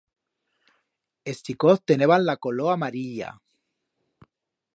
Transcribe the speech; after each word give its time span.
Es 1.33 1.43
chicoz 1.43 1.83
teneban 1.91 2.25
la 2.29 2.37
color 2.37 2.73
amarilla. 2.73 3.33